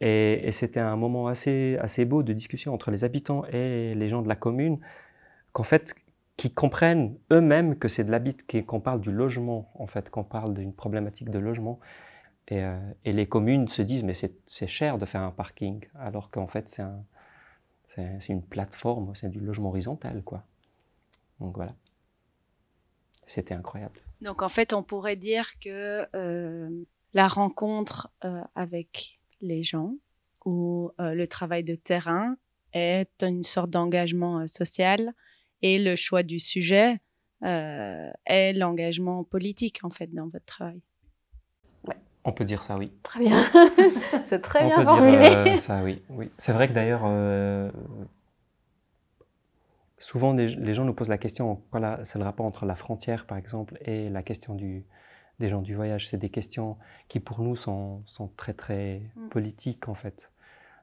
[0.00, 4.22] Et, c'était un moment assez, assez beau de discussion entre les habitants et les gens
[4.22, 4.78] de la commune,
[5.52, 5.94] qu'en fait,
[6.36, 10.54] qui comprennent eux-mêmes que c'est de l'habit, qu'on parle du logement, en fait, qu'on parle
[10.54, 11.80] d'une problématique de logement.
[12.48, 16.48] Et, euh, les communes se disent, mais c'est cher de faire un parking, alors qu'en
[16.48, 17.04] fait, c'est un,
[18.28, 20.42] une plateforme, c'est du logement horizontal, quoi.
[21.40, 21.72] Donc voilà.
[23.26, 24.00] C'était incroyable.
[24.20, 29.94] Donc en fait, on pourrait dire que euh, la rencontre euh, avec les gens,
[30.44, 32.36] où euh, le travail de terrain
[32.72, 35.12] est une sorte d'engagement euh, social
[35.62, 36.98] et le choix du sujet
[37.44, 40.80] euh, est l'engagement politique, en fait, dans votre travail.
[41.86, 41.96] Ouais.
[42.24, 42.90] On peut dire ça, oui.
[43.02, 43.44] Très bien.
[44.26, 45.18] C'est très On bien peut formulé.
[45.18, 46.02] Dire, euh, ça, oui.
[46.10, 46.30] oui.
[46.38, 47.70] C'est vrai que d'ailleurs, euh,
[49.98, 53.38] souvent les gens nous posent la question, voilà, c'est le rapport entre la frontière, par
[53.38, 54.84] exemple, et la question du,
[55.40, 56.08] des gens du voyage.
[56.08, 56.76] C'est des questions
[57.08, 59.28] qui, pour nous, sont, sont très, très mm.
[59.28, 60.30] politiques, en fait.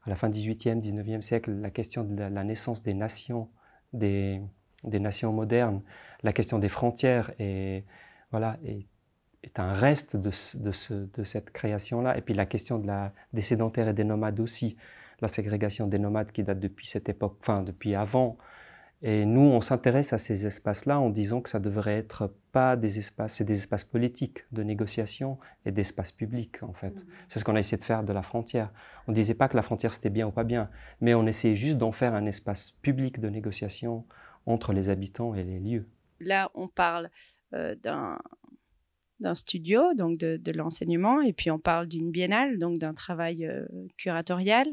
[0.06, 3.50] À la fin du 18e, 19e siècle, la question de la, la naissance des nations,
[3.94, 4.42] des,
[4.84, 5.82] des, nations modernes,
[6.24, 7.86] la question des frontières est,
[8.32, 8.88] voilà, est,
[9.44, 12.18] est un reste de, de, ce, de cette création-là.
[12.18, 14.76] Et puis la question de la, des sédentaires et des nomades aussi,
[15.22, 18.38] la ségrégation des nomades qui date depuis cette époque, enfin depuis avant,
[19.04, 23.00] et nous, on s'intéresse à ces espaces-là en disant que ça devrait être pas des
[23.00, 27.04] espaces, c'est des espaces politiques de négociation et d'espaces publics, en fait.
[27.04, 27.08] Mmh.
[27.28, 28.72] C'est ce qu'on a essayé de faire de la frontière.
[29.08, 31.78] On disait pas que la frontière c'était bien ou pas bien, mais on essayait juste
[31.78, 34.06] d'en faire un espace public de négociation
[34.46, 35.88] entre les habitants et les lieux.
[36.20, 37.10] Là, on parle
[37.54, 38.20] euh, d'un
[39.22, 43.46] d'un studio, donc de, de l'enseignement, et puis on parle d'une biennale, donc d'un travail
[43.46, 43.66] euh,
[43.98, 44.68] curatorial.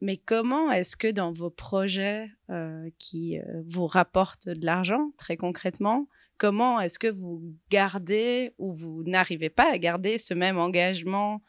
[0.00, 5.36] Mais comment est-ce que dans vos projets euh, qui euh, vous rapportent de l'argent, très
[5.36, 6.06] concrètement,
[6.38, 11.42] comment est-ce que vous gardez ou vous n'arrivez pas à garder ce même engagement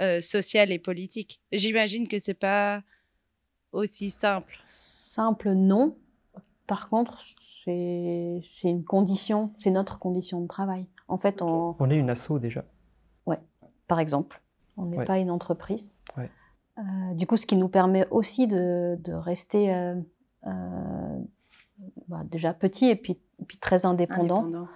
[0.00, 1.40] euh, social et politique?
[1.52, 2.82] J'imagine que c'est pas
[3.72, 4.58] aussi simple.
[4.66, 5.96] Simple, non.
[6.66, 10.86] Par contre, c'est une condition, c'est notre condition de travail.
[11.08, 12.64] En fait, on, On est une asso déjà.
[13.86, 14.42] par exemple,
[14.76, 15.04] on n'est Ouais.
[15.06, 15.92] pas une entreprise.
[16.18, 16.30] Ouais.
[16.78, 19.94] Euh, du coup, ce qui nous permet aussi de, de rester euh,
[20.46, 21.18] euh,
[22.08, 24.42] bah, déjà petit et puis, puis très indépendant.
[24.44, 24.68] Indépendant.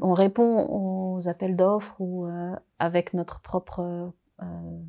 [0.00, 2.26] On répond aux appels d'offres ou
[2.78, 4.12] avec notre propre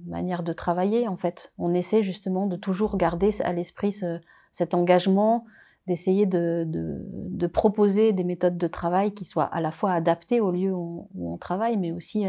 [0.07, 1.07] manière de travailler.
[1.07, 4.19] En fait, on essaie justement de toujours garder à l'esprit ce-
[4.51, 5.45] cet engagement,
[5.87, 10.39] d'essayer de, de- de proposer des méthodes de travail qui soient à la fois adaptées
[10.41, 12.25] au lieu où, où on travaille, mais aussi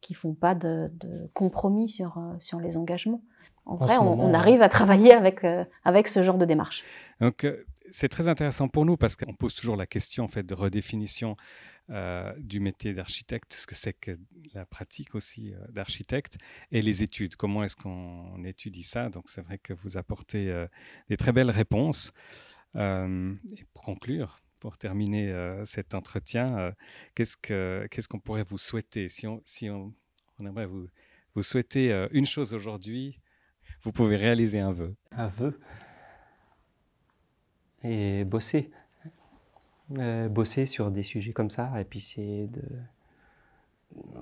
[0.00, 0.90] qui font pas de,
[1.34, 3.22] compromis sur, sur les engagements.
[3.68, 4.34] En, En vrai, on, moment, on ouais.
[4.34, 6.82] arrive à travailler avec, euh, avec ce genre de démarche.
[7.20, 10.42] Donc, euh, c'est très intéressant pour nous parce qu'on pose toujours la question en fait
[10.42, 11.34] de redéfinition
[11.90, 14.18] euh, du métier d'architecte, ce que c'est que
[14.54, 16.38] la pratique aussi d'architecte
[16.70, 17.36] et les études.
[17.36, 19.08] Comment est-ce qu'on étudie ça?
[19.08, 20.66] Donc, c'est vrai que vous apportez
[21.08, 22.12] des très belles réponses.
[22.74, 25.32] Et pour conclure, pour terminer
[25.64, 26.74] cet entretien,
[27.14, 29.08] qu'est-ce que qu'est-ce qu'on pourrait vous souhaiter?
[29.08, 29.94] Si on si on,
[30.38, 30.88] on aimerait vous
[31.34, 33.18] vous souhaiter une chose aujourd'hui,
[33.82, 34.94] vous pouvez réaliser un vœu.
[35.12, 35.58] Un vœu.
[37.84, 38.70] Et bosser.
[39.98, 42.62] Euh, bosser sur des sujets comme ça et puis essayer de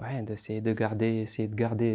[0.00, 1.92] ouais, de garder essayer de garder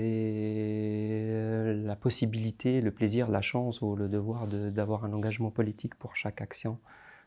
[1.29, 5.95] euh, la possibilité le plaisir la chance ou le devoir de- d'avoir un engagement politique
[5.95, 6.79] pour chaque action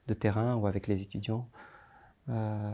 [0.06, 1.48] de terrain ou avec les étudiants
[2.30, 2.70] Euh,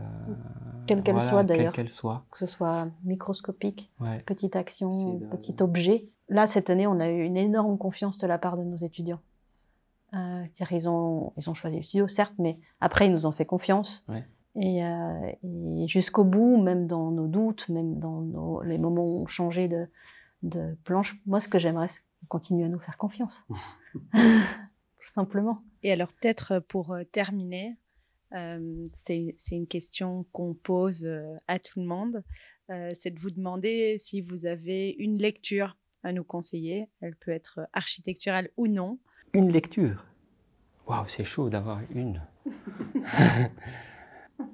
[0.87, 1.73] Quelle qu'elle voilà, soit, d'ailleurs.
[1.73, 4.19] qu'elle soit Que ce soit microscopique, ouais.
[4.19, 6.05] petite action, petit objet.
[6.29, 9.19] Là, cette année, on a eu une énorme confiance de la part de nos étudiants.
[10.13, 13.45] Euh, ils ont, ils ont choisi le studio, certes, mais après, ils nous ont fait
[13.45, 14.05] confiance.
[14.09, 14.25] Ouais.
[14.55, 19.21] Et, euh, et jusqu'au bout, même dans nos doutes, même dans nos- les moments où
[19.23, 19.87] on changeait de,
[20.43, 23.43] de planche, moi, ce que j'aimerais, c'est qu'ils continuent à nous faire confiance.
[24.13, 25.59] Tout simplement.
[25.83, 27.75] Et alors peut-être euh, pour terminer,
[28.33, 31.09] euh, c'est une question qu'on pose
[31.47, 32.23] à tout le monde,
[32.71, 36.87] euh, c'est de vous demander si vous avez une lecture à nous conseiller.
[37.01, 38.99] Elle peut être architecturale ou non.
[39.33, 40.05] Une lecture?
[40.87, 42.21] Waouh, c'est chaud d'avoir une.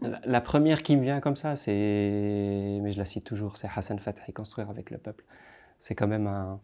[0.02, 4.00] la, première qui me vient comme ça, c'est, mais je la cite toujours, c'est Hassan
[4.00, 5.24] Fathy, Construire avec le peuple.
[5.80, 6.60] C'est quand même un,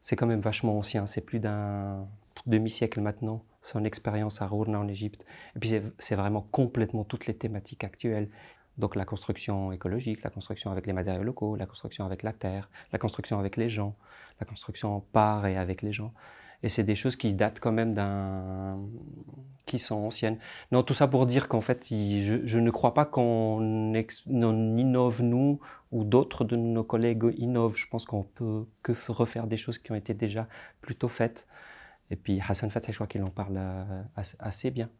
[0.00, 1.06] c'est quand même vachement ancien.
[1.06, 2.08] C'est plus d'un
[2.46, 3.44] demi-siècle maintenant.
[3.62, 5.24] Son expérience à Rourna en Égypte.
[5.56, 8.28] Et puis c'est, vraiment complètement toutes les thématiques actuelles.
[8.76, 12.68] Donc la construction écologique, la construction avec les matériaux locaux, la construction avec la terre,
[12.92, 13.94] la construction avec les gens,
[14.40, 16.12] la construction par et avec les gens.
[16.64, 18.78] Et c'est des choses qui datent quand même d'un.
[19.66, 20.38] qui sont anciennes.
[20.72, 25.60] Non, tout ça pour dire qu'en fait, je, ne crois pas qu'on innove, nous,
[25.92, 27.76] ou d'autres de nos collègues innovent.
[27.76, 30.48] Je pense qu'on peut que refaire des choses qui ont été déjà
[30.80, 31.46] plutôt faites.
[32.10, 34.02] Et puis Hassan Fateh, je crois qu'il en parle euh,
[34.38, 34.90] assez, bien.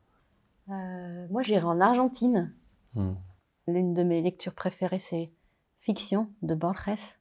[0.70, 2.52] Euh, moi, j'irai en Argentine.
[2.94, 3.14] Hmm.
[3.66, 5.30] L'une de mes lectures préférées, c'est
[5.80, 7.18] Fiction de Borges,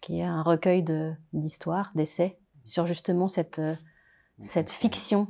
[0.00, 3.74] qui est un recueil de- d'histoires, d'essais sur justement cette, euh,
[4.40, 5.26] cette fiction,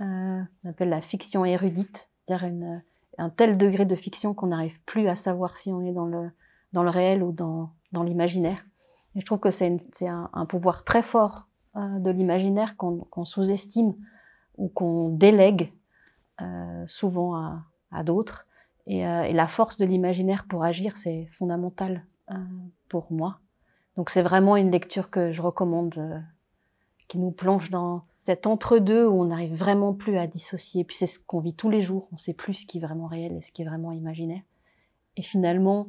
[0.00, 2.80] euh, on appelle la fiction érudite, c'est-à-dire
[3.18, 6.30] un tel degré de fiction qu'on n'arrive plus à savoir si on est dans le,
[6.72, 8.64] dans le réel ou dans, dans l'imaginaire.
[9.14, 13.94] Et je trouve que c'est un, un pouvoir très fort de l'imaginaire qu'on sous-estime
[14.58, 15.72] ou qu'on délègue
[16.40, 17.34] euh, souvent
[17.90, 18.46] à, d'autres.
[18.86, 22.34] Et, euh, et la force de l'imaginaire pour agir, c'est fondamental euh,
[22.88, 23.38] pour moi.
[23.96, 26.24] Donc c'est vraiment une lecture que je recommande,
[27.08, 30.84] qui nous plonge dans cet entre-deux où on n'arrive vraiment plus à dissocier.
[30.84, 33.06] Puis c'est ce qu'on vit tous les jours, on sait plus ce qui est vraiment
[33.06, 34.42] réel et ce qui est vraiment imaginaire.
[35.16, 35.88] Et finalement,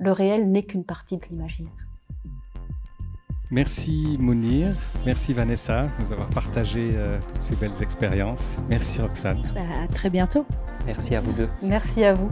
[0.00, 1.83] le réel n'est qu'une partie de l'imaginaire.
[3.54, 4.74] Merci Mounir,
[5.06, 8.58] merci Vanessa de nous avoir partagé euh, toutes ces belles expériences.
[8.68, 9.38] Merci Roxane.
[9.54, 10.44] Bah, à très bientôt.
[10.84, 11.48] Merci à vous deux.
[11.62, 12.28] Merci à vous.